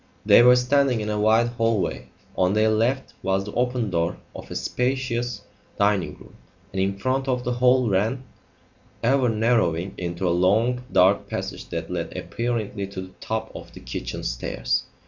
They 0.25 0.41
were 0.41 0.55
standing 0.55 0.99
in 0.99 1.11
a 1.11 1.19
wide 1.19 1.49
hall 1.49 1.79
way; 1.79 2.07
on 2.35 2.53
their 2.53 2.69
left 2.71 3.13
was 3.21 3.43
the 3.45 3.51
open 3.51 3.91
door 3.91 4.17
of 4.35 4.49
a 4.49 4.55
spacious 4.55 5.43
dining 5.77 6.15
room, 6.15 6.33
and 6.73 6.81
in 6.81 6.97
front 6.97 7.25
the 7.25 7.51
hall 7.53 7.87
ran, 7.87 8.23
ever 9.03 9.29
narrowing, 9.29 9.93
into 9.99 10.27
a 10.27 10.31
long, 10.33 10.81
dark 10.91 11.29
passage 11.29 11.69
that 11.69 11.91
led 11.91 12.17
apparently 12.17 12.87
to 12.87 12.99
the 13.01 13.13
top 13.19 13.51
of 13.53 13.73
the 13.73 13.79
kitchen 13.79 14.23
stairs. 14.23 14.85